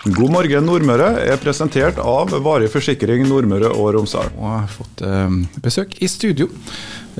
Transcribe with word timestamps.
God 0.00 0.30
morgen 0.32 0.64
Nordmøre 0.64 1.10
er 1.28 1.36
presentert 1.42 1.98
av 2.00 2.30
Varig 2.40 2.70
forsikring 2.72 3.26
Nordmøre 3.28 3.68
og 3.68 3.90
Romsdal. 3.98 4.30
Og 4.38 4.46
jeg 4.46 4.62
har 4.62 4.70
fått 4.72 5.02
eh, 5.04 5.34
besøk 5.60 5.92
i 6.00 6.08
studio. 6.08 6.46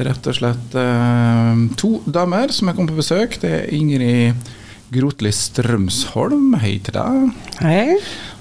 Rett 0.01 0.29
og 0.31 0.39
slett 0.39 0.77
eh, 0.81 1.61
to 1.77 1.91
damer 2.09 2.55
som 2.57 2.71
er 2.71 2.79
kommet 2.79 2.95
på 2.95 3.03
besøk. 3.03 3.37
Det 3.43 3.51
er 3.53 3.69
Ingrid 3.77 4.49
Grotli 4.97 5.29
Strømsholm, 5.29 6.55
hei 6.63 6.79
til 6.81 6.97
deg. 6.97 7.29
Hei. 7.61 7.99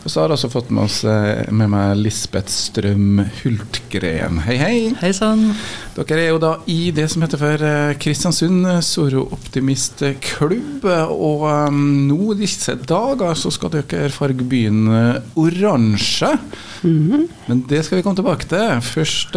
Og 0.10 0.14
så 0.16 0.24
har 0.24 0.32
jeg 0.32 0.40
også 0.40 0.50
fått 0.50 0.70
med, 0.74 0.88
oss, 0.88 1.04
eh, 1.06 1.46
med 1.54 1.70
meg 1.70 2.00
Lisbeth 2.00 2.50
Strøm 2.50 3.20
Hultgren. 3.44 4.40
Hei, 4.42 4.56
hei. 4.58 4.78
Hei 4.98 5.12
sann. 5.14 5.52
Dere 5.94 6.24
er 6.24 6.32
jo 6.32 6.40
da 6.42 6.56
i 6.66 6.90
det 6.98 7.06
som 7.14 7.22
heter 7.22 7.38
for 7.38 7.62
eh, 7.62 7.94
Kristiansund 8.02 8.66
Soro-optimistklubb. 8.88 10.88
Og 11.14 11.46
um, 11.46 12.08
nå 12.08 12.34
disse 12.40 12.74
dager 12.90 13.38
så 13.38 13.54
skal 13.54 13.70
dere 13.76 14.10
farge 14.10 14.42
byen 14.50 14.90
oransje. 15.38 16.34
Mm 16.82 17.06
-hmm. 17.06 17.30
Men 17.46 17.66
det 17.70 17.86
skal 17.86 17.98
vi 17.98 18.02
komme 18.02 18.18
tilbake 18.18 18.50
til. 18.50 18.82
Først, 18.82 19.36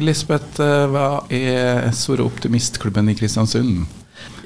Lisbeth, 0.00 0.62
hva 0.62 1.26
er 1.28 1.92
Soro 1.92 2.24
Optimistklubben 2.24 3.08
i 3.08 3.14
Kristiansund? 3.14 3.84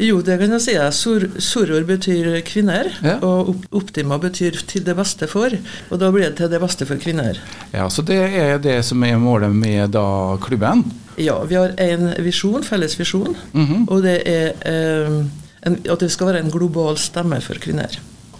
Jo, 0.00 0.20
det 0.24 0.38
kan 0.40 0.54
jeg 0.54 0.62
si. 0.64 0.74
Sor 0.96 1.27
Soror 1.45 1.84
betyr 1.84 2.40
kvinner, 2.48 2.88
Ja. 3.04 3.18
og 3.20 3.54
Optima 3.77 4.16
betyr 4.18 4.56
til 4.66 4.84
det 4.86 4.95
beste 4.96 5.26
for. 5.28 5.50
Og 5.90 5.98
da 6.00 6.09
blir 6.10 6.24
det 6.30 6.36
til 6.40 6.48
det 6.48 6.60
beste 6.62 6.86
for 6.88 6.96
kvinner. 6.96 7.36
Ja, 7.74 7.88
Så 7.88 8.02
det 8.02 8.16
er 8.16 8.59
det 8.59 8.84
som 8.84 9.02
er 9.04 9.18
målet 9.18 9.52
med 9.54 9.90
da 9.92 10.36
klubben? 10.40 10.84
Ja, 11.18 11.38
vi 11.45 11.54
har 11.54 11.74
en 11.76 12.14
visjon, 12.24 12.62
felles 12.64 12.96
visjon, 12.98 13.36
Mhm. 13.52 13.88
og 13.90 14.02
det 14.02 14.23
er 14.26 14.52
eh, 14.64 15.24
en, 15.66 15.76
at 15.90 15.98
det 16.01 16.10
skal 16.10 16.26
være 16.28 16.40
en 16.45 16.51
global 16.51 16.96
stemme 16.96 17.40
for 17.42 17.54
kvinner. 17.60 17.88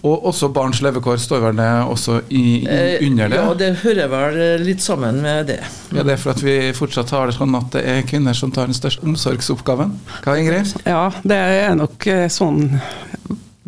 Og 0.03 0.25
også 0.31 0.49
Barns 0.49 0.79
levekår 0.81 1.19
står 1.21 1.43
vel 1.45 1.59
det 1.59 1.69
også 1.93 2.21
i, 2.33 2.43
i, 2.63 2.67
Eh, 2.67 3.03
under 3.05 3.29
det? 3.29 3.37
Ja, 3.37 3.55
det 3.61 3.69
hører 3.83 4.09
vel 4.09 4.65
litt 4.65 4.81
sammen 4.81 5.21
med 5.21 5.51
det. 5.53 5.59
Ja, 5.93 6.03
det 6.07 6.15
er 6.15 6.23
for 6.23 6.33
at 6.33 6.41
vi 6.43 6.55
fortsatt 6.73 7.13
har 7.13 7.29
det 7.29 7.37
sånn 7.37 7.53
at 7.59 7.69
det 7.75 7.83
er 7.85 8.03
kvinner 8.09 8.33
som 8.39 8.51
tar 8.55 8.71
den 8.71 8.77
største 8.79 9.05
omsorgsoppgaven. 9.05 9.93
Hva, 10.25 10.39
Ingrid? 10.41 10.73
Ja, 10.89 11.11
det 11.23 11.37
er 11.37 11.77
nok 11.77 12.07
eh, 12.09 12.29
sånn 12.33 12.79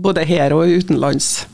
både 0.02 0.24
her 0.26 0.54
og 0.56 0.72
utenlands. 0.72 1.44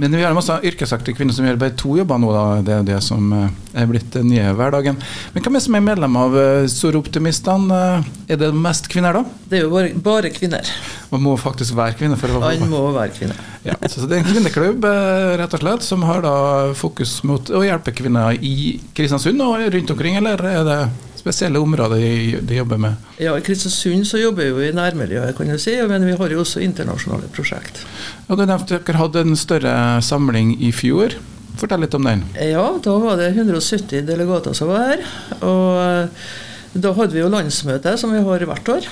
Men 0.00 0.14
vi 0.16 0.22
har 0.24 0.32
masse 0.34 0.54
yrkesaktive 0.64 1.14
kvinner 1.18 1.34
som 1.36 1.44
gjør 1.46 1.58
bare 1.60 1.74
to 1.76 1.94
jobber 1.98 2.18
nå. 2.22 2.30
Da. 2.32 2.44
Det 2.66 2.74
er 2.80 2.86
det 2.88 2.98
som 3.04 3.30
eh, 3.36 3.48
er 3.78 3.88
blitt 3.90 4.10
den 4.14 4.30
nye 4.32 4.50
hverdagen. 4.56 4.98
Men 5.34 5.44
hvem 5.44 5.58
er 5.58 5.64
som 5.68 5.76
er 5.78 5.86
medlem 5.86 6.16
av 6.18 6.34
Soroptimistene? 6.72 7.80
Eh, 8.00 8.34
Er 8.34 8.40
det 8.42 8.50
mest 8.58 8.88
kvinner, 8.90 9.12
da? 9.20 9.24
Det 9.50 9.60
er 9.60 9.66
jo 9.68 9.70
bare, 9.74 9.94
bare 10.02 10.30
kvinner. 10.34 10.66
Man 11.10 11.24
må 11.24 11.34
faktisk 11.40 11.74
være 11.74 11.96
kvinne 11.98 12.16
for 12.18 12.30
å 12.30 12.40
Han 12.44 12.68
må 12.70 12.80
være 12.94 13.10
kvinne. 13.16 13.36
ja, 13.66 13.74
så 13.90 14.06
Det 14.06 14.16
er 14.16 14.22
en 14.22 14.28
kvinneklubb 14.30 14.84
eh, 14.86 15.36
rett 15.40 15.54
og 15.56 15.62
slett, 15.64 15.86
som 15.86 16.04
har 16.06 16.22
da 16.22 16.34
fokus 16.78 17.16
mot 17.26 17.50
å 17.50 17.62
hjelpe 17.66 17.94
kvinner 17.96 18.38
i 18.38 18.78
Kristiansund 18.94 19.42
og 19.42 19.64
rundt 19.74 19.90
omkring, 19.90 20.18
eller 20.20 20.44
er 20.46 20.62
det 20.68 20.80
spesielle 21.20 21.60
områder 21.60 22.00
de, 22.46 22.54
jobber 22.56 22.78
med? 22.80 23.10
Ja, 23.20 23.34
I 23.36 23.44
Kristiansund 23.44 24.06
så 24.08 24.20
jobber 24.22 24.46
vi 24.46 24.52
jo 24.52 24.62
i 24.70 24.76
nærmiljøet, 24.76 25.34
kan 25.36 25.50
du 25.50 25.58
si, 25.60 25.74
men 25.90 26.06
vi 26.06 26.14
har 26.16 26.32
jo 26.32 26.44
også 26.44 26.62
internasjonale 26.64 27.28
prosjekt. 27.34 27.82
Ja, 28.28 28.38
du 28.38 28.46
nevnte 28.46 28.78
at 28.78 28.86
dere 28.86 29.02
hadde 29.02 29.26
en 29.26 29.36
større 29.36 29.74
samling 30.06 30.54
i 30.62 30.70
fjor. 30.72 31.18
Fortell 31.60 31.82
litt 31.84 31.94
om 31.98 32.06
den. 32.06 32.22
Ja, 32.38 32.64
da 32.80 32.96
var 33.02 33.18
det 33.20 33.32
170 33.34 34.06
delegater 34.08 34.54
som 34.56 34.70
var 34.70 34.92
her. 34.94 35.04
Og 35.42 35.66
eh, 35.82 36.32
da 36.80 36.94
hadde 36.96 37.16
vi 37.18 37.24
jo 37.24 37.30
landsmøte, 37.32 37.96
som 38.00 38.14
vi 38.14 38.22
har 38.24 38.46
hvert 38.48 38.76
år. 38.78 38.90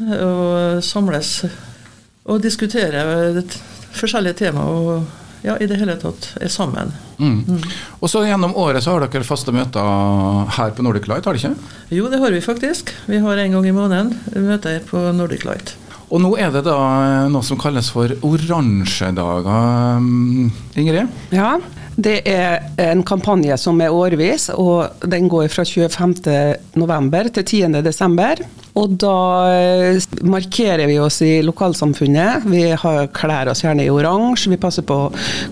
Og 0.00 0.80
samles 0.84 1.34
og 2.30 2.40
diskutere 2.42 3.02
forskjellige 3.96 4.38
tema 4.44 4.64
og 4.70 5.08
ja, 5.42 5.56
i 5.56 5.66
det 5.68 5.78
hele 5.80 5.96
tatt 6.00 6.34
er 6.40 6.50
sammen. 6.52 6.92
Mm. 7.16 7.62
Og 8.00 8.10
så 8.12 8.22
Gjennom 8.26 8.52
året 8.60 8.84
så 8.84 8.94
har 8.94 9.06
dere 9.06 9.24
faste 9.26 9.52
møter 9.56 10.50
her 10.56 10.74
på 10.76 10.84
Nordic 10.84 11.08
Light, 11.08 11.24
har 11.24 11.36
dere 11.36 11.52
ikke? 11.52 11.96
Jo, 11.96 12.08
det 12.12 12.20
har 12.20 12.34
vi 12.34 12.42
faktisk. 12.44 12.92
Vi 13.08 13.20
har 13.24 13.40
en 13.40 13.56
gang 13.56 13.68
i 13.68 13.76
måneden 13.76 14.12
møter 14.36 14.82
på 14.88 15.00
Nordic 15.16 15.46
Light. 15.48 15.74
Og 16.10 16.18
nå 16.22 16.32
er 16.42 16.50
det 16.52 16.64
da 16.66 16.76
noe 17.30 17.46
som 17.46 17.58
kalles 17.60 17.88
for 17.94 18.10
oransjedager. 18.26 20.00
Mm, 20.02 20.50
Ingrid? 20.82 21.20
Ja, 21.32 21.54
det 22.00 22.20
er 22.28 22.64
en 22.80 23.02
kampanje 23.06 23.56
som 23.60 23.80
er 23.84 23.92
årvis, 23.92 24.48
og 24.54 25.04
den 25.10 25.28
går 25.30 25.50
fra 25.52 25.64
25. 25.64 26.16
november 26.80 27.28
til 27.34 27.44
10. 27.44 27.82
desember. 27.84 28.40
Og 28.78 28.94
da 29.02 29.16
eh, 29.50 29.98
markerer 30.22 30.86
vi 30.86 30.98
oss 31.02 31.20
i 31.26 31.40
lokalsamfunnet. 31.42 32.46
Vi 32.50 32.62
har 32.78 33.08
klær 33.14 33.50
oss 33.50 33.64
gjerne 33.64 33.84
i 33.86 33.90
oransje. 33.90 34.52
Vi 34.52 34.60
passer 34.62 34.86
på 34.86 34.98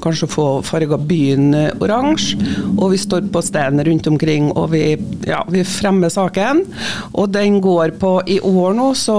kanskje 0.05 0.29
å 0.29 0.33
få 0.33 0.47
farga 0.67 0.99
byen 1.01 1.51
oransje. 1.83 2.39
Og 2.77 2.95
vi 2.95 3.01
står 3.03 3.27
på 3.33 3.43
stedene 3.45 3.85
rundt 3.89 4.07
omkring 4.11 4.53
og 4.55 4.71
vi, 4.75 4.83
ja, 5.27 5.43
vi 5.51 5.65
fremmer 5.67 6.13
saken. 6.15 6.63
Og 7.19 7.33
den 7.35 7.59
går 7.65 7.97
på 7.99 8.15
i 8.31 8.39
år 8.39 8.79
nå, 8.79 8.93
så 8.99 9.19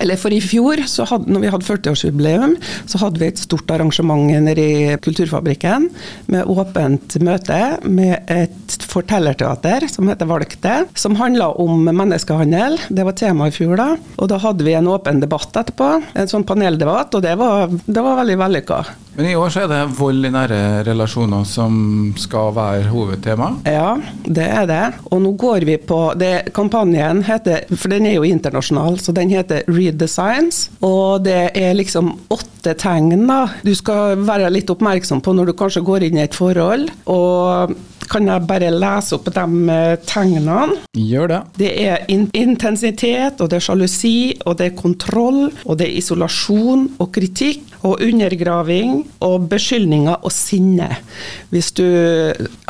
Eller 0.00 0.18
for 0.18 0.32
i 0.32 0.40
fjor, 0.40 0.80
så 0.88 1.04
hadde, 1.08 1.30
når 1.32 1.42
vi 1.42 1.50
hadde 1.52 1.66
40-årsjubileum, 1.66 2.56
så 2.88 3.00
hadde 3.02 3.20
vi 3.20 3.28
et 3.28 3.40
stort 3.40 3.70
arrangement 3.70 4.32
nede 4.46 4.62
i 4.62 4.96
Kulturfabrikken 5.02 5.88
med 6.32 6.48
åpent 6.62 7.16
møte 7.24 7.60
med 7.84 8.30
et 8.32 8.76
fortellerteater 8.90 9.86
som 9.92 10.08
heter 10.10 10.28
Valgte, 10.30 10.76
som 10.98 11.16
handla 11.18 11.52
om 11.62 11.84
menneskehandel. 11.88 12.78
Det 12.88 13.06
var 13.06 13.16
tema 13.18 13.48
i 13.48 13.54
fjor, 13.54 13.76
da. 13.80 13.88
Og 14.16 14.30
da 14.32 14.40
hadde 14.42 14.66
vi 14.66 14.76
en 14.76 14.90
åpen 14.90 15.22
debatt 15.22 15.56
etterpå, 15.56 15.90
en 16.16 16.30
sånn 16.30 16.46
paneldebatt, 16.48 17.16
og 17.16 17.24
det 17.24 17.34
var, 17.40 17.72
det 17.86 18.04
var 18.04 18.22
veldig 18.22 18.40
vellykka. 18.44 18.84
Men 19.16 19.30
i 19.30 19.36
år 19.36 19.52
så 19.52 19.62
er 19.64 19.70
det 19.70 19.96
vold 19.96 20.28
i 20.28 20.30
nære 20.32 20.58
relasjoner 20.84 21.46
som 21.48 21.76
skal 22.20 22.50
være 22.56 22.90
hovedtema. 22.92 23.48
Ja, 23.64 23.94
det 24.24 24.44
er 24.44 24.68
det. 24.68 24.82
Og 25.08 25.22
nå 25.24 25.32
går 25.40 25.64
vi 25.64 25.78
på 25.80 26.00
det, 26.20 26.50
Kampanjen 26.56 27.22
heter, 27.24 27.64
for 27.72 27.92
den 27.92 28.08
er 28.10 28.18
jo 28.18 28.26
internasjonal, 28.28 29.00
så 29.00 29.14
den 29.16 29.32
heter 29.32 29.64
Read 29.72 29.96
the 30.02 30.08
Science. 30.10 30.68
Og 30.84 31.24
det 31.24 31.56
er 31.56 31.78
liksom 31.78 32.12
åtte 32.28 32.76
tegn 32.76 33.26
da. 33.26 33.46
du 33.64 33.72
skal 33.78 34.18
være 34.26 34.50
litt 34.52 34.70
oppmerksom 34.70 35.22
på 35.24 35.32
når 35.32 35.50
du 35.50 35.56
kanskje 35.56 35.84
går 35.86 36.08
inn 36.08 36.20
i 36.20 36.26
et 36.26 36.36
forhold. 36.36 36.90
Og 37.08 37.76
kan 38.10 38.28
jeg 38.28 38.46
bare 38.48 38.70
lese 38.74 39.16
opp 39.16 39.28
de 39.34 39.44
eh, 39.72 39.96
tegnene? 40.06 40.78
Gjør 40.96 41.30
det. 41.32 41.40
Det 41.58 41.70
er 41.86 42.04
in 42.12 42.26
intensitet, 42.36 43.40
og 43.40 43.50
det 43.50 43.58
er 43.58 43.66
sjalusi, 43.66 44.16
og 44.46 44.58
det 44.60 44.70
er 44.70 44.78
kontroll, 44.78 45.46
og 45.64 45.78
det 45.78 45.88
er 45.88 45.98
isolasjon 46.00 46.86
og 47.00 47.10
kritikk, 47.14 47.64
og 47.86 48.00
undergraving, 48.02 49.04
og 49.22 49.48
beskyldninger 49.50 50.18
og 50.26 50.32
sinne. 50.34 50.90
Hvis 51.54 51.70
du 51.76 51.86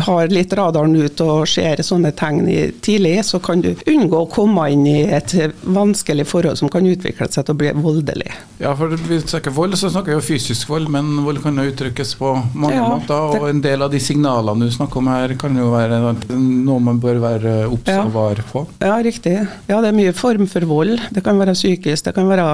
har 0.06 0.28
litt 0.33 0.53
radaren 0.56 0.94
ut 0.97 1.21
og 1.25 1.44
ser 1.50 1.83
sånne 1.87 2.12
tegn 2.17 2.47
tidlig, 2.84 3.17
så 3.27 3.41
kan 3.43 3.61
du 3.65 3.72
unngå 3.91 4.22
å 4.25 4.28
komme 4.31 4.69
inn 4.72 4.87
i 4.87 5.03
et 5.17 5.34
vanskelig 5.62 6.27
forhold 6.31 6.59
som 6.61 6.71
kan 6.72 6.87
utvikle 6.87 7.28
seg 7.31 7.44
til 7.47 7.55
å 7.55 7.59
bli 7.61 7.72
voldelig. 7.83 8.31
Ja, 8.62 8.72
for 8.78 8.95
vi 8.97 9.19
snakker 9.21 9.53
vold, 9.53 9.77
så 9.78 9.91
snakker 9.93 10.15
vi 10.15 10.19
jo 10.21 10.25
fysisk 10.25 10.71
vold, 10.72 10.89
men 10.93 11.11
vold 11.27 11.43
kan 11.45 11.59
jo 11.61 11.66
uttrykkes 11.71 12.15
på 12.21 12.33
mange 12.55 12.77
Ja, 12.78 12.87
måter. 12.95 13.41
Og 13.43 13.49
en 13.50 13.61
del 13.65 13.83
av 13.84 13.91
de 13.93 14.00
signalene 14.00 14.66
du 14.71 14.72
snakker 14.72 15.03
om 15.03 15.11
her, 15.12 15.34
kan 15.41 15.56
jo 15.59 15.71
være 15.75 16.00
noe 16.37 16.78
man 16.81 17.00
bør 17.03 17.21
være 17.22 17.56
obs 17.69 17.91
og 17.99 18.12
var 18.15 18.41
på. 18.53 18.65
Ja, 18.81 18.97
riktig. 19.05 19.37
Ja, 19.69 19.81
det 19.83 19.91
er 19.93 19.99
mye 19.99 20.15
form 20.16 20.47
for 20.50 20.65
vold. 20.71 20.99
Det 21.12 21.25
kan 21.27 21.39
være 21.41 21.55
psykisk, 21.59 22.05
det 22.09 22.15
kan 22.16 22.28
være 22.31 22.47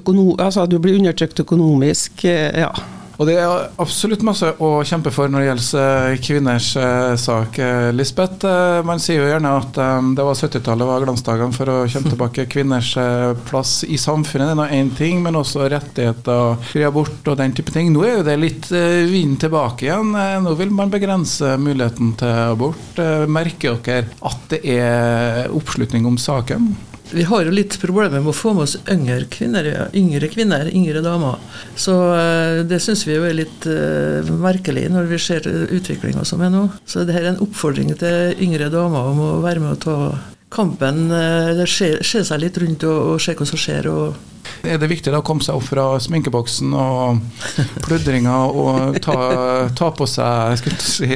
økono 0.00 0.34
altså 0.42 0.66
du 0.68 0.78
blir 0.82 0.98
undertrykt 0.98 1.40
økonomisk. 1.46 2.24
eh, 2.24 2.60
Ja. 2.60 2.70
Og 3.16 3.28
det 3.28 3.38
er 3.40 3.68
absolutt 3.80 4.24
masse 4.26 4.48
å 4.60 4.70
kjempe 4.84 5.12
for 5.14 5.30
når 5.32 5.42
det 5.42 5.46
gjelder 5.48 6.10
eh, 6.12 6.18
kvinners 6.24 6.68
eh, 6.80 7.14
sak. 7.20 7.58
Eh, 7.64 7.88
Lisbeth, 7.96 8.44
man 8.86 9.00
sier 9.00 9.22
jo 9.22 9.30
gjerne 9.30 9.54
at 9.56 9.78
det 10.16 10.26
var 10.26 10.36
70-tallet 10.36 10.88
var 10.90 11.04
glansdagene 11.04 11.56
for 11.56 11.72
å 11.72 11.76
kjempe 11.88 12.12
tilbake 12.14 12.46
kvinners 12.52 12.92
plass 13.48 13.78
i 13.88 13.96
samfunnet. 14.00 14.50
Det 14.50 14.54
er 14.54 14.60
nå 14.60 14.66
én 14.80 14.92
ting, 14.96 15.22
men 15.24 15.38
også 15.40 15.68
rettigheter, 15.72 16.60
fri 16.68 16.84
abort 16.86 17.30
og 17.32 17.38
den 17.40 17.56
type 17.56 17.72
ting. 17.72 17.88
Nå 17.94 18.04
er 18.04 18.18
jo 18.18 18.26
det 18.26 18.36
litt 18.40 18.68
vind 19.10 19.40
tilbake 19.40 19.88
igjen. 19.88 20.12
Nå 20.44 20.52
vil 20.58 20.72
man 20.74 20.92
begrense 20.92 21.56
muligheten 21.60 22.12
til 22.20 22.42
abort. 22.52 23.00
Merker 23.32 23.80
dere 23.86 24.12
at 24.26 24.48
det 24.52 24.62
er 24.76 25.54
oppslutning 25.56 26.06
om 26.08 26.20
saken? 26.20 26.68
Vi 27.10 27.22
har 27.22 27.46
jo 27.46 27.54
litt 27.54 27.76
problemer 27.78 28.18
med 28.18 28.32
å 28.32 28.36
få 28.36 28.52
med 28.56 28.66
oss 28.66 28.76
yngre 28.90 29.28
kvinner, 29.30 29.66
ja. 29.70 29.84
yngre 29.94 30.26
kvinner, 30.32 30.66
yngre 30.72 31.02
damer. 31.04 31.38
Så 31.78 31.94
eh, 32.16 32.62
det 32.66 32.80
syns 32.82 33.04
vi 33.06 33.14
jo 33.14 33.26
er 33.28 33.36
litt 33.38 33.66
uh, 33.70 34.26
merkelig 34.42 34.88
når 34.90 35.10
vi 35.12 35.20
ser 35.22 35.46
utviklinga 35.46 36.24
som 36.26 36.42
er 36.42 36.50
nå. 36.50 36.66
Så 36.88 37.06
det 37.06 37.14
her 37.14 37.28
er 37.28 37.34
en 37.34 37.44
oppfordring 37.46 37.94
til 38.00 38.34
yngre 38.42 38.72
damer 38.74 39.12
om 39.12 39.22
å 39.22 39.34
være 39.44 39.62
med 39.62 39.76
og 39.76 39.84
ta 39.86 39.98
kampen. 40.52 41.10
eh, 41.10 41.64
se, 41.66 41.96
se 42.04 42.24
seg 42.24 42.40
litt 42.42 42.58
rundt 42.62 42.86
og, 42.86 43.14
og 43.14 43.20
se 43.22 43.34
hva 43.36 43.46
som 43.48 43.60
skjer. 43.60 43.88
og 43.90 44.66
Er 44.66 44.78
det 44.78 44.88
viktig 44.90 45.10
da 45.12 45.18
å 45.20 45.26
komme 45.26 45.42
seg 45.44 45.58
opp 45.58 45.66
fra 45.68 45.86
sminkeboksen 46.00 46.74
og 46.78 47.18
pludringa 47.86 48.36
og 48.46 48.98
ta, 49.02 49.16
ta 49.76 49.90
på 49.94 50.06
seg 50.10 50.62
si, 50.82 51.08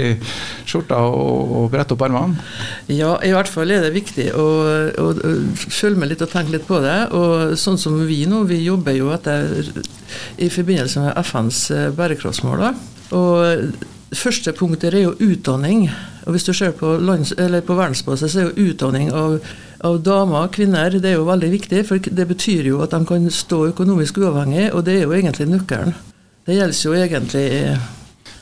skjorta 0.66 0.98
og, 1.06 1.54
og 1.60 1.70
brette 1.72 1.94
opp 1.94 2.02
armene? 2.06 2.42
Ja, 2.90 3.14
i 3.22 3.32
hvert 3.34 3.50
fall 3.50 3.70
er 3.70 3.86
det 3.86 3.94
viktig 3.94 4.30
å, 4.34 4.48
å, 4.90 5.06
å 5.14 5.36
følge 5.56 6.02
med 6.02 6.12
litt 6.12 6.26
og 6.26 6.32
tenke 6.34 6.56
litt 6.56 6.66
på 6.68 6.82
det. 6.84 6.98
Og 7.16 7.54
sånn 7.60 7.78
som 7.80 8.02
vi 8.06 8.24
nå, 8.30 8.44
vi 8.50 8.62
jobber 8.66 8.98
jo 8.98 9.14
etter 9.14 9.70
i 10.42 10.50
forbindelse 10.50 11.06
med 11.06 11.22
FNs 11.22 11.64
eh, 11.74 11.88
bærekraftsmål. 11.94 12.66
Og 13.14 13.72
første 14.16 14.52
punktet 14.56 14.94
er 14.94 15.04
jo 15.04 15.14
utdanning. 15.20 15.88
Og 16.26 16.34
hvis 16.34 16.44
du 16.44 16.52
ser 16.52 16.74
på, 16.76 16.96
lands, 16.98 17.32
på 17.36 17.76
verdensbasis, 17.78 18.32
så 18.32 18.40
er 18.40 18.50
jo 18.50 18.70
utdanning 18.70 19.12
av, 19.12 19.38
av 19.86 20.00
damer 20.04 20.50
kvinner 20.52 20.98
det 20.98 21.12
er 21.12 21.18
jo 21.18 21.28
veldig 21.28 21.50
viktig. 21.54 21.84
For 21.88 22.02
det 22.02 22.28
betyr 22.28 22.70
jo 22.72 22.82
at 22.84 22.94
de 22.94 23.04
kan 23.06 23.30
stå 23.30 23.66
økonomisk 23.70 24.18
uavhengig, 24.18 24.70
og 24.74 24.84
det 24.86 24.98
er 24.98 25.06
jo 25.06 25.16
egentlig 25.16 25.48
nøkkelen. 25.52 25.96
Det 26.46 26.56
gjelder 26.56 26.84
jo 26.84 26.94
egentlig 26.98 27.48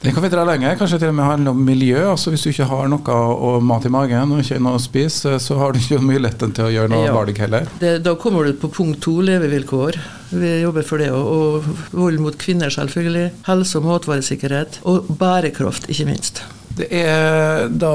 den 0.00 0.14
kan 0.14 0.22
vi 0.22 0.30
dra 0.30 0.44
lenge. 0.46 0.70
Kanskje 0.78 1.00
til 1.02 1.10
og 1.10 1.16
med 1.18 1.26
handle 1.26 1.50
om 1.50 1.62
miljø. 1.66 2.04
altså 2.10 2.30
Hvis 2.30 2.44
du 2.46 2.50
ikke 2.52 2.68
har 2.70 2.90
noe 2.90 3.16
og 3.48 3.64
mat 3.66 3.88
i 3.88 3.90
magen 3.90 4.34
og 4.34 4.44
ikke 4.44 4.60
noe 4.62 4.78
å 4.78 4.82
spise, 4.82 5.38
så 5.42 5.58
har 5.58 5.74
du 5.74 5.80
ikke 5.80 5.98
muligheten 5.98 6.54
til 6.54 6.68
å 6.68 6.74
gjøre 6.74 6.92
noe 6.92 7.08
ja, 7.08 7.16
valg 7.16 7.40
heller. 7.42 7.66
Det, 7.82 7.96
da 8.06 8.14
kommer 8.20 8.46
du 8.46 8.54
på 8.60 8.70
punkt 8.70 9.02
to, 9.02 9.16
levevilkår. 9.26 9.98
Vi 10.30 10.52
jobber 10.62 10.86
for 10.86 11.02
det. 11.02 11.10
Og, 11.14 11.64
og 11.64 11.98
vold 11.98 12.22
mot 12.22 12.38
kvinner, 12.38 12.70
selvfølgelig. 12.70 13.32
Helse- 13.48 13.80
og 13.80 13.90
matvaresikkerhet. 13.90 14.80
Og 14.86 15.10
bærekraft, 15.18 15.90
ikke 15.90 16.06
minst. 16.12 16.44
Det 16.78 16.88
er 16.94 17.68
da 17.72 17.92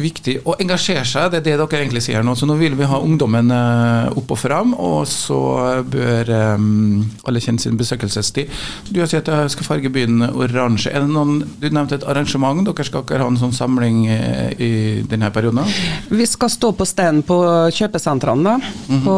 viktig 0.00 0.40
å 0.46 0.56
engasjere 0.62 1.04
seg, 1.06 1.30
det 1.32 1.40
er 1.40 1.44
det 1.46 1.56
dere 1.60 1.82
egentlig 1.82 2.02
sier 2.06 2.24
nå. 2.26 2.34
Så 2.38 2.48
nå 2.48 2.56
vil 2.58 2.76
vi 2.78 2.88
ha 2.88 3.00
ungdommen 3.02 3.52
eh, 3.54 4.18
opp 4.18 4.32
og 4.34 4.40
fram, 4.40 4.74
og 4.74 5.06
så 5.10 5.40
bør 5.86 6.32
um, 6.56 7.04
alle 7.28 7.42
kjenne 7.42 7.62
sin 7.62 7.78
besøkelsestid. 7.78 8.52
Du 8.90 9.00
har 9.02 9.10
sagt 9.10 9.30
at 9.30 9.46
jeg 9.46 9.56
skal 9.56 9.70
farge 9.70 9.92
byen 9.92 10.24
oransje. 10.28 10.92
Er 10.92 11.04
det 11.04 11.12
noen, 11.12 11.42
Du 11.60 11.68
nevnte 11.70 12.00
et 12.00 12.06
arrangement. 12.08 12.64
Dere 12.66 12.86
skal 12.86 13.04
ikke 13.04 13.20
ha 13.22 13.28
en 13.30 13.40
sånn 13.40 13.54
samling 13.56 14.04
eh, 14.10 14.48
i 14.58 14.72
denne 15.08 15.30
perioden? 15.34 15.62
Vi 16.10 16.26
skal 16.28 16.50
stå 16.52 16.72
på 16.76 16.86
steinen 16.88 17.22
på 17.26 17.38
kjøpesentrene. 17.74 18.56
Mm 18.56 18.96
-hmm. 18.96 19.04
På 19.04 19.16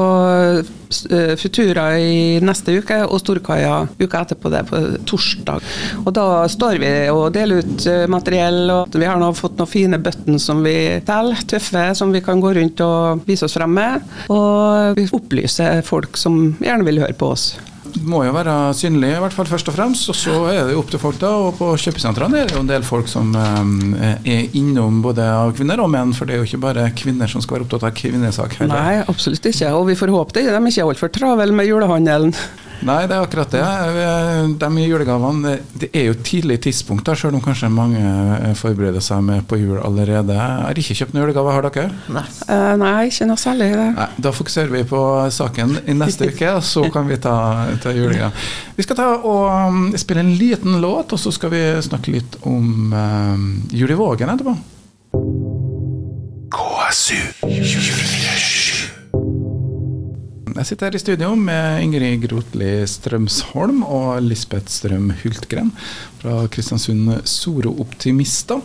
Futura 1.37 1.99
i 2.00 2.40
neste 2.40 2.78
uke 2.81 3.02
og 3.05 3.20
Storkaia 3.20 3.87
uka 4.00 4.22
etterpå, 4.25 4.50
det 4.50 4.62
på 4.70 4.81
torsdag. 5.05 5.60
Og 6.05 6.12
Da 6.14 6.49
står 6.49 6.78
vi 6.81 6.93
og 7.12 7.32
deler 7.34 7.58
ut 7.58 8.08
materiell. 8.08 8.70
og 8.70 8.90
vi 9.00 9.09
har 9.09 9.21
nå 9.21 9.31
fått 9.37 9.59
noen 9.59 9.71
fine 9.71 10.00
button 10.03 10.39
som 10.43 10.62
vi 10.65 10.77
teller, 11.06 11.41
tøffe, 11.49 11.89
som 11.99 12.12
vi 12.15 12.23
kan 12.25 12.43
gå 12.43 12.53
rundt 12.59 12.83
og 12.85 13.25
vise 13.29 13.49
oss 13.49 13.56
frem 13.59 13.75
med. 13.79 14.05
Og 14.33 14.99
vi 14.99 15.09
opplyser 15.17 15.83
folk 15.87 16.19
som 16.21 16.56
gjerne 16.62 16.87
vil 16.89 17.03
høre 17.05 17.19
på 17.19 17.33
oss. 17.35 17.50
Det 17.89 18.05
må 18.05 18.21
jo 18.27 18.35
være 18.35 18.55
synlig, 18.77 19.11
i 19.17 19.21
hvert 19.23 19.35
fall 19.35 19.49
først 19.49 19.71
og 19.71 19.77
fremst. 19.77 20.09
Og 20.12 20.17
så 20.17 20.35
er 20.50 20.61
det 20.67 20.75
jo 20.75 20.83
opp 20.83 20.93
til 20.93 21.00
folk, 21.03 21.19
da. 21.23 21.31
Og 21.47 21.56
på 21.59 21.71
kjøpesentrene 21.81 22.43
er 22.43 22.50
det 22.50 22.56
jo 22.56 22.62
en 22.62 22.71
del 22.71 22.85
folk 22.87 23.09
som 23.11 23.33
eh, 23.39 24.15
er 24.29 24.59
innom 24.59 25.01
både 25.05 25.25
av 25.25 25.55
kvinner 25.56 25.81
og 25.83 25.91
menn. 25.94 26.12
For 26.17 26.29
det 26.29 26.37
er 26.37 26.43
jo 26.43 26.49
ikke 26.51 26.62
bare 26.69 26.89
kvinner 26.99 27.31
som 27.31 27.44
skal 27.44 27.59
være 27.59 27.69
opptatt 27.69 27.89
av 27.89 27.97
kvinnesak 27.97 28.59
heller. 28.61 28.77
Nei, 28.77 29.03
absolutt 29.09 29.49
ikke. 29.51 29.73
Og 29.79 29.89
vi 29.91 29.99
får 29.99 30.15
håpe 30.15 30.37
det. 30.37 30.49
De 30.51 30.56
er 30.56 30.73
ikke 30.73 30.89
altfor 30.93 31.15
travle 31.15 31.55
med 31.56 31.71
julehandelen. 31.71 32.35
Nei, 32.87 33.01
det 33.11 33.17
er 33.17 33.25
akkurat 33.25 33.51
det. 33.51 33.63
De 34.61 34.69
julegavene 34.85 35.57
Det 35.79 35.89
er 35.97 36.09
jo 36.09 36.17
tidlig 36.25 36.61
tidspunkt, 36.63 37.05
da, 37.09 37.17
selv 37.19 37.39
om 37.39 37.43
kanskje 37.43 37.71
mange 37.73 38.01
eh, 38.01 38.55
forbereder 38.59 39.03
seg 39.05 39.25
med 39.27 39.47
på 39.51 39.59
jul 39.61 39.81
allerede. 39.83 40.37
Jeg 40.37 40.65
har 40.69 40.81
ikke 40.83 40.99
kjøpt 41.01 41.17
noen 41.17 41.25
julegaver, 41.27 41.57
har 41.57 41.69
dere? 41.69 41.91
Nei. 42.15 42.25
Uh, 42.47 42.75
nei, 42.81 42.95
ikke 43.11 43.29
noe 43.31 43.41
særlig. 43.41 43.71
Det. 43.75 43.89
Nei, 43.99 44.09
da 44.29 44.35
fokuserer 44.35 44.73
vi 44.75 44.85
på 44.89 45.03
saken 45.35 45.77
i 45.85 45.97
neste 45.99 46.31
uke, 46.31 46.55
og 46.59 46.65
så 46.67 46.87
kan 46.95 47.09
vi 47.11 47.19
ta, 47.23 47.37
ta 47.83 47.95
julegaver. 47.95 48.49
Vi 48.79 48.87
skal 48.87 49.01
ta 49.01 49.11
og 49.19 49.45
um, 49.75 49.85
spille 49.99 50.23
en 50.25 50.35
liten 50.39 50.79
låt, 50.83 51.15
og 51.15 51.23
så 51.23 51.35
skal 51.35 51.55
vi 51.55 51.63
snakke 51.85 52.15
litt 52.15 52.39
om 52.49 52.95
uh, 52.95 53.47
jul 53.75 53.91
i 53.91 53.99
Vågen 53.99 54.31
etterpå. 54.35 54.55
KSU 56.55 57.19
24 57.43 57.98
jeg 60.58 60.66
sitter 60.66 60.88
her 60.88 60.96
i 60.96 61.00
studio 61.00 61.34
med 61.38 61.84
Ingrid 61.84 62.25
Grotli 62.25 62.70
Strømsholm 62.90 63.84
og 63.87 64.25
Lisbeth 64.26 64.72
Strøm 64.75 65.12
Hultgren 65.20 65.69
fra 66.19 66.40
Kristiansund 66.50 67.12
Soro 67.31 67.76
Optimister. 67.84 68.58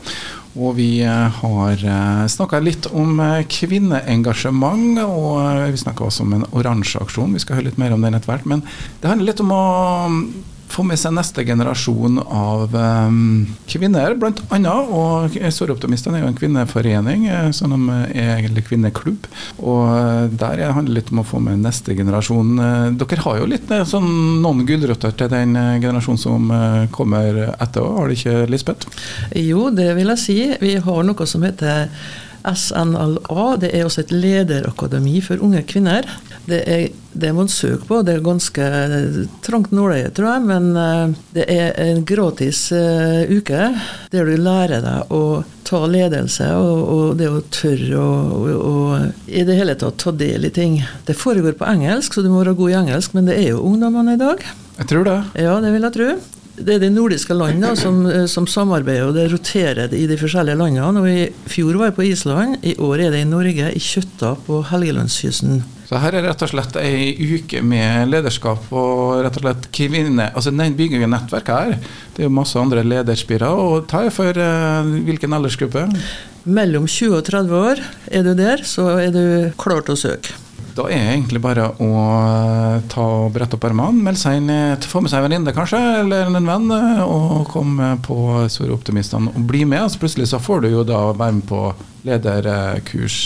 Og 0.58 0.76
vi 0.78 0.88
eh, 1.06 1.38
har 1.38 1.86
eh, 1.86 2.24
snakka 2.30 2.62
litt 2.66 2.88
om 2.94 3.22
eh, 3.22 3.46
kvinneengasjement, 3.50 5.04
og 5.06 5.70
vi 5.74 5.82
snakka 5.82 6.08
også 6.08 6.26
om 6.26 6.34
en 6.40 6.48
oransje 6.50 7.02
aksjon. 7.02 7.34
Vi 7.38 7.42
skal 7.42 7.60
høre 7.60 7.70
litt 7.70 7.82
mer 7.82 7.94
om 7.94 8.02
den 8.06 8.18
etter 8.18 8.34
hvert. 8.34 8.50
Men 8.50 8.66
det 9.02 9.10
handler 9.12 9.30
litt 9.30 9.46
om 9.46 9.54
å 9.54 9.64
få 10.74 10.86
med 10.88 11.00
seg 11.00 11.14
neste 11.16 11.46
generasjon 11.46 12.20
av 12.24 12.74
um, 12.74 13.46
kvinner, 13.70 14.16
bl.a. 14.20 14.74
Og 14.84 15.38
Såroptimistene 15.54 16.20
er 16.20 16.26
jo 16.26 16.32
en 16.32 16.38
kvinneforening, 16.38 17.28
sånn 17.56 17.76
de 17.76 18.00
er 18.14 18.34
egentlig 18.40 18.66
kvinneklubb. 18.70 19.30
Og 19.62 19.84
eh, 19.94 20.26
der 20.40 20.66
handler 20.74 20.90
det 20.90 20.98
litt 20.98 21.14
om 21.14 21.22
å 21.24 21.28
få 21.28 21.42
med 21.44 21.62
neste 21.64 21.96
generasjon. 21.98 22.52
Eh, 22.58 22.88
dere 23.00 23.22
har 23.28 23.40
jo 23.40 23.50
litt 23.54 23.72
sånn, 23.90 24.10
noen 24.44 24.66
gulrøtter 24.70 25.16
til 25.20 25.32
den 25.34 25.56
generasjonen 25.56 26.22
som 26.24 26.52
kommer 26.94 27.46
etter 27.54 27.84
òg, 27.84 27.98
har 28.00 28.12
dere 28.12 28.20
ikke, 28.20 28.52
Lisbeth? 28.52 29.02
Jo, 29.38 29.70
det 29.74 29.92
vil 29.98 30.14
jeg 30.16 30.24
si. 30.24 30.38
Vi 30.62 30.78
har 30.84 31.08
noe 31.08 31.30
som 31.30 31.46
heter 31.46 31.90
SNLA, 32.44 33.46
det 33.62 33.72
er 33.72 33.86
også 33.88 34.04
et 34.04 34.12
lederakademi 34.12 35.22
for 35.24 35.42
unge 35.44 35.64
kvinner. 35.68 36.08
Det 36.50 36.62
er 36.68 36.92
det 37.14 37.30
må 37.34 37.46
en 37.46 37.52
søke 37.52 37.86
på. 37.88 38.02
Det 38.02 38.16
er 38.16 38.24
ganske 38.26 38.68
trangt 39.46 39.74
nåløye, 39.76 40.10
tror 40.18 40.32
jeg. 40.32 40.46
Men 40.50 40.70
eh, 40.80 41.16
det 41.36 41.46
er 41.52 41.76
en 41.86 42.02
gratis 42.10 42.66
uh, 42.74 43.24
uke 43.30 43.68
der 44.14 44.30
du 44.30 44.34
lærer 44.42 44.82
deg 44.84 45.14
å 45.14 45.44
ta 45.64 45.84
ledelse 45.88 46.50
og, 46.60 46.82
og 46.94 47.14
det 47.20 47.30
å 47.30 47.44
tørre 47.54 48.02
å 48.02 48.74
i 49.30 49.46
det 49.48 49.56
hele 49.58 49.78
tatt 49.80 50.02
ta 50.02 50.14
del 50.16 50.50
i 50.50 50.54
ting. 50.54 50.80
Det 51.06 51.18
foregår 51.18 51.56
på 51.60 51.70
engelsk, 51.70 52.14
så 52.14 52.26
du 52.26 52.32
må 52.34 52.42
være 52.42 52.58
god 52.58 52.74
i 52.74 52.80
engelsk, 52.82 53.16
men 53.18 53.30
det 53.30 53.40
er 53.40 53.52
jo 53.54 53.64
ungdommene 53.70 54.18
i 54.18 54.22
dag. 54.22 54.44
Jeg 54.80 54.90
tror 54.90 55.08
det. 55.08 55.20
Ja, 55.46 55.60
det 55.64 55.74
vil 55.74 55.86
jeg 55.88 55.96
tro. 55.98 56.14
Det 56.54 56.76
er 56.76 56.82
de 56.84 56.90
nordiske 56.94 57.34
landene 57.34 57.74
som, 57.78 58.04
eh, 58.06 58.26
som, 58.30 58.46
samarbeider, 58.46 59.08
og 59.08 59.16
det 59.18 59.32
roterer 59.32 59.94
i 59.98 60.06
de 60.06 60.18
forskjellige 60.22 60.60
landene. 60.60 61.00
og 61.02 61.08
I 61.10 61.32
fjor 61.50 61.80
var 61.80 61.90
jeg 61.90 61.96
på 61.98 62.06
Island, 62.12 62.58
i 62.62 62.76
år 62.78 63.08
er 63.08 63.12
det 63.12 63.22
i 63.24 63.30
Norge, 63.30 63.72
i 63.74 63.80
Kjøtta 63.82 64.36
på 64.46 64.62
Helgelandskysten. 64.70 65.64
Så 65.90 65.98
her 66.00 66.14
er 66.14 66.24
rett 66.28 66.42
og 66.46 66.50
slett 66.50 66.78
ei 66.78 67.12
uke 67.18 67.62
med 67.66 68.08
lederskap 68.10 68.70
og 68.72 69.24
rett 69.26 69.36
og 69.38 69.44
slett 69.48 69.68
kvinne... 69.76 70.30
Altså 70.34 70.54
den 70.54 70.78
bygger 70.78 71.08
nettverk 71.10 71.50
her. 71.50 71.76
Det 72.14 72.24
er 72.24 72.30
jo 72.30 72.38
masse 72.38 72.58
andre 72.60 72.86
lederspirer. 72.86 73.50
Og 73.50 73.88
ta 73.90 74.06
for 74.14 74.38
eh, 74.38 74.94
hvilken 75.10 75.34
aldersgruppe? 75.34 75.88
Mellom 76.46 76.88
20 76.88 77.18
og 77.18 77.28
30 77.30 77.60
år. 77.60 77.84
Er 78.14 78.24
du 78.24 78.34
der, 78.38 78.64
så 78.64 78.94
er 79.02 79.12
du 79.14 79.26
klar 79.58 79.82
til 79.82 79.98
å 79.98 80.02
søke. 80.06 80.38
Da 80.74 80.88
er 80.90 80.98
det 80.98 81.14
egentlig 81.14 81.42
bare 81.44 81.68
å 81.86 81.90
eh, 81.94 82.84
ta 82.90 83.06
og 83.26 83.34
brette 83.36 83.60
opp 83.60 83.68
armene, 83.70 84.02
melde 84.08 84.22
seg 84.24 84.40
inn, 84.40 84.50
få 84.90 85.04
med 85.04 85.14
seg 85.14 85.22
en 85.22 85.28
venninne 85.28 85.54
kanskje, 85.54 85.80
eller 86.02 86.32
en 86.32 86.50
venn, 86.50 86.70
eh, 86.74 87.02
og 87.06 87.46
komme 87.54 87.94
på 88.06 88.18
Store 88.50 88.74
Optimistene 88.74 89.34
og 89.34 89.50
bli 89.50 89.64
med. 89.70 89.86
Så 89.94 90.02
plutselig 90.02 90.32
så 90.34 90.42
får 90.42 90.66
du 90.66 90.72
jo 90.74 90.86
da 90.88 91.06
være 91.14 91.40
med 91.40 91.50
på 91.50 91.66
lederkurs. 92.08 93.20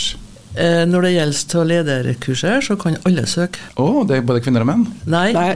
Eh, 0.58 0.82
når 0.90 1.06
det 1.06 1.12
gjelder 1.12 1.40
til 1.52 1.68
lederkurset, 1.70 2.66
så 2.66 2.76
kan 2.80 2.98
alle 3.08 3.24
søke. 3.30 3.62
Å, 3.76 3.84
oh, 3.84 4.00
det 4.08 4.18
er 4.18 4.26
både 4.26 4.42
kvinner 4.44 4.64
og 4.64 4.68
menn? 4.68 4.84
Nei. 5.08 5.30
Nei. 5.36 5.52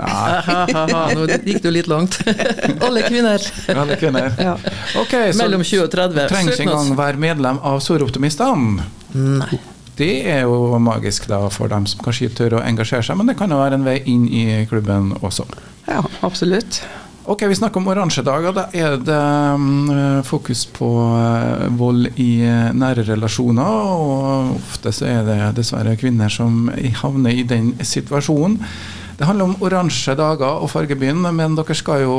Nå 1.19 1.26
gikk 1.33 1.61
du 1.64 1.69
litt 1.75 1.90
langt. 1.90 2.21
alle 2.87 3.05
kvinner. 3.09 3.43
Alle 3.75 3.99
kvinner. 4.00 4.33
Ja. 4.38 4.55
Okay, 5.02 5.35
Mellom 5.40 5.64
20 5.67 5.88
og 5.88 5.93
30. 5.93 6.25
Trengs 6.33 6.55
ikke 6.55 6.71
engang 6.71 6.97
være 7.02 7.25
medlem 7.28 7.61
av 7.67 7.83
Soroptimistene? 7.85 8.88
Nei. 9.12 9.61
Det 9.99 10.23
er 10.25 10.47
jo 10.47 10.79
magisk 10.81 11.29
da 11.29 11.45
for 11.53 11.69
dem 11.69 11.85
som 11.91 12.01
kanskje 12.05 12.31
tør 12.37 12.59
å 12.59 12.65
engasjere 12.65 13.05
seg, 13.05 13.19
men 13.19 13.29
det 13.29 13.37
kan 13.39 13.53
jo 13.53 13.61
være 13.61 13.77
en 13.77 13.87
vei 13.87 13.99
inn 14.09 14.25
i 14.29 14.65
klubben 14.71 15.13
også. 15.21 15.45
Ja, 15.87 16.01
absolutt. 16.25 16.81
Ok, 17.25 17.45
Vi 17.47 17.55
snakker 17.55 17.79
om 17.79 17.87
oransje 17.87 18.25
dager. 18.27 18.55
Da 18.57 18.65
er 18.75 18.97
det 18.99 19.19
um, 19.55 19.93
fokus 20.27 20.65
på 20.67 20.89
uh, 21.07 21.69
vold 21.79 22.09
i 22.19 22.43
uh, 22.43 22.73
nære 22.75 23.05
relasjoner. 23.13 23.63
Og 23.63 24.57
ofte 24.57 24.91
så 24.91 25.07
er 25.07 25.23
det 25.29 25.39
dessverre 25.61 25.95
kvinner 26.01 26.33
som 26.33 26.67
havner 26.99 27.39
i 27.39 27.47
den 27.47 27.77
situasjonen. 27.79 28.59
Det 29.21 29.29
handler 29.29 29.53
om 29.53 29.57
oransje 29.63 30.17
dager 30.19 30.65
og 30.65 30.73
Fargebyen, 30.73 31.23
men 31.37 31.55
dere 31.55 31.77
skal 31.79 32.03
jo 32.03 32.17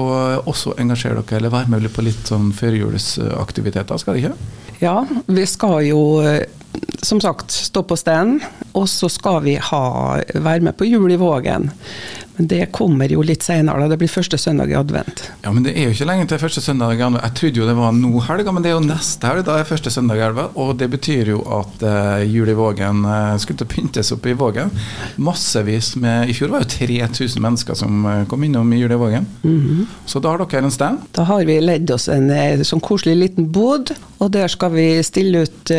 også 0.47 0.77
engasjere 0.79 1.25
dere 1.25 1.41
eller 1.41 1.51
være 1.51 1.73
med 1.73 1.89
på 1.91 2.05
litt 2.05 2.29
sånn 2.29 2.53
førjulsaktiviteter, 2.55 3.99
skal 3.99 4.15
dere 4.15 4.31
ikke? 4.31 4.77
Ja, 4.85 5.01
vi 5.27 5.43
skal 5.49 5.81
jo 5.89 6.03
som 7.03 7.21
sagt 7.21 7.51
stå 7.51 7.83
på 7.83 7.97
stand, 7.99 8.41
og 8.73 8.87
så 8.89 9.09
skal 9.11 9.41
vi 9.45 9.57
ha, 9.61 9.85
være 10.33 10.63
med 10.65 10.77
på 10.77 10.87
Jul 10.87 11.11
i 11.13 11.19
Vågen. 11.19 11.69
Men 12.35 12.47
det 12.49 12.65
kommer 12.73 13.11
jo 13.11 13.21
litt 13.25 13.45
seinere, 13.45 13.85
det 13.91 13.99
blir 14.01 14.09
første 14.09 14.39
søndag 14.41 14.71
i 14.71 14.77
advent. 14.77 15.27
Ja, 15.43 15.51
Men 15.53 15.65
det 15.65 15.75
er 15.77 15.87
jo 15.87 15.93
ikke 15.93 16.07
lenge 16.09 16.25
til 16.31 16.41
første 16.41 16.63
søndag 16.65 16.97
i 16.97 17.03
advent. 17.05 17.21
Jeg 17.21 17.35
trodde 17.39 17.61
jo 17.61 17.67
det 17.67 17.75
var 17.77 17.93
nå 17.93 18.23
helga, 18.27 18.53
men 18.55 18.65
det 18.65 18.71
er 18.71 18.77
jo 18.77 18.85
neste 18.85 19.29
helg. 19.29 19.45
Da 19.45 19.59
er 19.59 19.69
første 19.69 19.93
søndag 19.93 20.21
i 20.21 20.25
advent. 20.25 20.57
Og 20.57 20.73
det 20.79 20.89
betyr 20.93 21.33
jo 21.35 21.43
at 21.59 21.85
uh, 21.85 22.23
jul 22.25 22.49
i 22.49 22.57
Vågen 22.57 23.03
uh, 23.05 23.35
skulle 23.41 23.61
til 23.61 23.69
å 23.69 23.73
pyntes 23.73 24.13
opp 24.15 24.25
i 24.29 24.35
Vågen. 24.37 24.73
Massevis 25.21 25.93
med 26.01 26.31
I 26.31 26.37
fjor 26.37 26.53
var 26.55 26.65
jo 26.65 26.71
3000 26.73 27.43
mennesker 27.43 27.77
som 27.77 28.01
uh, 28.07 28.23
kom 28.29 28.45
innom 28.47 28.73
i 28.73 28.81
jul 28.81 28.95
i 28.95 29.01
Vågen. 29.03 29.27
Mm 29.43 29.59
-hmm. 29.59 29.85
Så 30.05 30.19
da 30.19 30.33
har 30.33 30.45
dere 30.45 30.65
en 30.65 30.71
stand? 30.71 30.99
Da 31.11 31.23
har 31.23 31.45
vi 31.45 31.61
ledd 31.61 31.91
oss 31.91 32.07
en 32.09 32.31
sånn 32.65 32.79
koselig 32.79 33.15
liten 33.15 33.51
bod, 33.51 33.91
og 34.17 34.31
der 34.31 34.47
skal 34.47 34.71
vi 34.71 35.03
stille 35.03 35.43
ut 35.43 35.71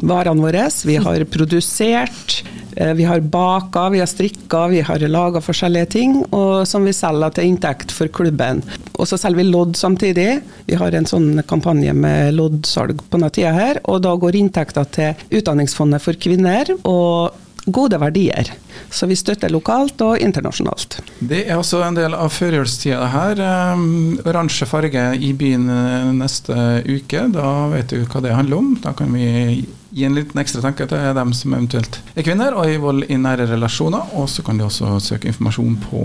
varene 0.00 0.42
våre. 0.42 0.70
Vi 0.84 0.96
har 0.96 1.24
produsert 1.24 2.42
Eh, 2.67 2.67
Vi 2.74 3.06
har 3.08 3.20
baka, 3.20 3.88
vi 3.94 4.02
har 4.02 4.10
strikka, 4.10 4.66
vi 4.72 4.82
har 4.84 5.02
laga 5.08 5.40
forskjellige 5.42 5.90
ting 5.94 6.18
og 6.28 6.66
som 6.68 6.84
vi 6.86 6.94
selger 6.96 7.34
til 7.34 7.48
inntekt 7.50 7.94
for 7.94 8.10
klubben. 8.12 8.62
Og 8.98 9.08
så 9.08 9.18
selger 9.20 9.42
vi 9.42 9.48
lodd 9.48 9.76
samtidig. 9.78 10.28
Vi 10.68 10.78
har 10.78 10.94
en 10.94 11.08
sånn 11.08 11.42
kampanje 11.48 11.94
med 11.96 12.36
loddsalg 12.36 13.00
på 13.02 13.16
denne 13.16 13.32
tida 13.34 13.54
her, 13.56 13.82
og 13.88 14.02
da 14.04 14.14
går 14.20 14.38
inntekta 14.38 14.84
til 14.94 15.38
Utdanningsfondet 15.38 16.04
for 16.04 16.18
kvinner 16.20 16.74
og 16.82 17.36
gode 17.74 17.98
verdier. 18.00 18.50
Så 18.90 19.06
vi 19.10 19.16
støtter 19.18 19.50
lokalt 19.52 20.00
og 20.04 20.18
internasjonalt. 20.22 20.98
Det 21.20 21.44
er 21.48 21.56
også 21.58 21.82
en 21.86 21.96
del 21.98 22.14
av 22.14 22.30
førjulstida 22.32 23.08
her. 23.12 23.42
Um, 23.74 24.18
oransje 24.24 24.66
farge 24.70 25.02
i 25.18 25.32
byen 25.36 25.66
eh, 25.72 26.12
neste 26.16 26.54
uke. 26.88 27.26
Da 27.34 27.48
vet 27.72 27.90
du 27.92 28.04
hva 28.06 28.22
det 28.24 28.36
handler 28.36 28.60
om. 28.62 28.70
Da 28.84 28.92
kan 28.96 29.12
vi 29.12 29.64
gi 29.90 30.04
en 30.04 30.14
liten 30.14 30.36
ekstra 30.40 30.60
tanke 30.62 30.84
til 30.86 31.14
dem 31.16 31.30
som 31.34 31.54
eventuelt 31.56 31.96
er 32.14 32.22
kvinner 32.26 32.52
og 32.60 32.68
i 32.68 32.76
vold 32.80 33.06
i 33.08 33.16
nære 33.18 33.46
relasjoner. 33.50 34.10
Og 34.20 34.28
så 34.30 34.44
kan 34.46 34.58
de 34.60 34.66
også 34.66 34.98
søke 35.02 35.30
informasjon 35.32 35.78
på 35.88 36.02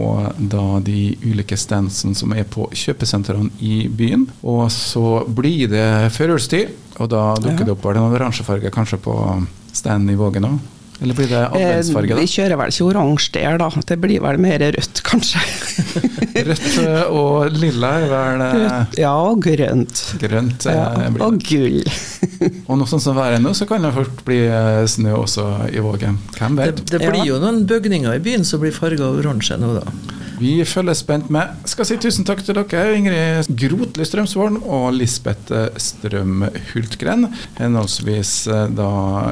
da 0.53 0.63
de 0.83 1.13
ulike 1.27 1.57
standsene 1.59 2.15
som 2.17 2.31
er 2.33 2.47
på 2.47 2.69
kjøpesentrene 2.71 3.51
i 3.59 3.83
byen. 3.91 4.25
Og 4.41 4.65
så 4.73 5.23
blir 5.27 5.67
det 5.71 5.87
førjulstid, 6.15 6.71
og 6.99 7.09
da 7.11 7.33
dukker 7.35 7.59
Ja. 7.63 7.65
det 7.65 7.75
opp 7.75 7.83
var 7.83 7.93
det 7.93 8.01
noen 8.05 8.15
oransje 8.15 8.43
farge 8.47 8.71
kanskje 8.71 8.97
på 9.03 9.17
standen 9.73 10.09
i 10.13 10.17
Vågen 10.19 10.47
òg. 10.47 10.57
Eller 11.03 11.17
blir 11.17 11.27
det 11.27 11.41
adventsfarge, 11.43 12.09
Eh, 12.13 12.15
da? 12.15 12.21
Vi 12.23 12.29
kjører 12.31 12.59
vel 12.61 12.71
ikke 12.71 12.85
oransje 12.87 13.31
der, 13.35 13.57
da. 13.59 13.67
Det 13.91 13.97
blir 13.99 14.21
vel 14.23 14.37
mer 14.39 14.63
rødt, 14.63 15.01
kanskje. 15.03 15.41
Rødt 16.47 16.77
eh, 16.79 17.03
og 17.11 17.51
lilla 17.59 17.89
er 17.99 18.07
vel 18.11 18.43
eh, 18.45 18.55
Rødt, 18.63 18.97
ja, 19.03 19.11
og 19.19 19.41
grønt. 19.43 20.03
grønt. 20.21 20.65
Ja, 20.71 20.85
blir 21.11 21.25
og 21.27 21.37
det. 21.37 21.47
gull. 21.49 21.83
Og 22.67 22.77
noe 22.79 22.87
sånt 22.89 23.03
som 23.03 23.15
været 23.15 23.37
er 23.37 23.43
nå, 23.43 23.51
så 23.55 23.67
kan 23.69 23.83
det 23.85 23.91
fort 23.95 24.23
bli 24.27 24.39
snø 24.89 25.13
også 25.21 25.43
i 25.71 25.79
Vågen. 25.83 26.17
Hvem 26.37 26.55
Det, 26.57 26.65
vet? 26.73 26.81
det 26.91 26.99
blir 27.03 27.19
Ja. 27.21 27.27
jo 27.33 27.37
noen 27.43 27.61
bygninger 27.69 28.15
i 28.17 28.19
byen 28.23 28.43
som 28.47 28.59
blir 28.63 28.71
farga 28.75 29.05
oransje 29.15 29.55
nå, 29.61 29.69
da. 29.77 29.85
Vi 30.43 30.57
følger 30.67 30.97
spent 30.97 31.29
med. 31.31 31.53
Skal 31.71 31.87
si 31.87 31.95
tusen 32.03 32.25
takk 32.27 32.41
til 32.43 32.57
dere, 32.57 32.97
Ingrid 32.97 33.47
Grotli 33.55 34.03
Strømsvålen 34.07 34.59
og 34.65 34.89
Lisbeth 34.97 35.55
Strøm 35.79 36.43
Hultgren. 36.73 37.29
Henholdsvis 37.61 38.33
eh, 38.51 38.65
da 38.75 38.89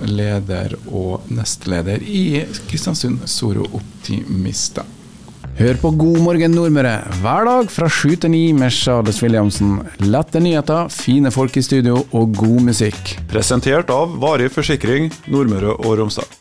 leder 0.07 0.77
og 0.87 1.27
nestleder 1.33 1.99
i 2.05 2.45
Kristiansund 2.69 3.25
Soro 3.27 3.67
Optimista. 3.75 4.85
Hør 5.59 5.81
på 5.81 5.91
God 5.99 6.21
morgen 6.23 6.55
Nordmøre 6.55 6.93
hver 7.19 7.47
dag 7.49 7.73
fra 7.73 7.89
sju 7.91 8.15
til 8.15 8.31
ni 8.31 8.45
med 8.55 8.71
Charles 8.71 9.19
Williamsen. 9.21 9.81
Lette 10.05 10.39
nyheter, 10.39 10.87
fine 10.87 11.33
folk 11.33 11.59
i 11.59 11.65
studio 11.65 12.05
og 12.07 12.37
god 12.39 12.69
musikk. 12.71 13.17
Presentert 13.29 13.91
av 13.91 14.15
Varig 14.23 14.47
forsikring 14.55 15.11
Nordmøre 15.27 15.75
og 15.75 15.99
Romsdal. 15.99 16.40